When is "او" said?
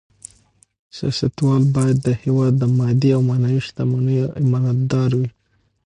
3.17-3.21